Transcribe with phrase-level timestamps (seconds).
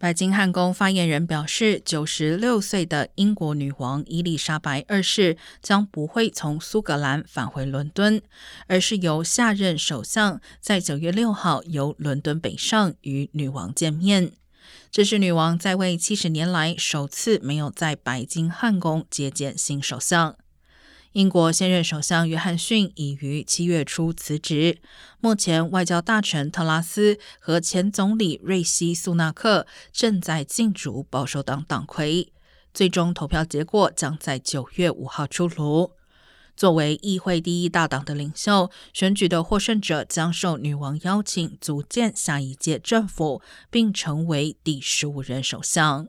[0.00, 8.22] 白金汉宫发言人表示，九十六岁的英国女王伊丽莎白二世将不会从苏格兰返回伦敦，
[8.66, 14.32] 而是由下任首相在九月六号由伦敦北上与女王见面。
[14.90, 20.34] 这是女王在位七十年来首次没有在白金汉宫接见新首相。
[21.12, 24.78] 英国现任首相约翰逊已于七月初辞职。
[25.18, 32.32] 目前，外交大臣特拉斯和前总理瑞希·苏纳克正在竞逐保守党党魁。
[32.72, 35.90] 最终投票结果将在九月五号出炉。
[36.56, 46.06] 作为议会第一大党的领袖，选举的获胜者将受女王邀请组建下一届政府，并成为第十五任首相。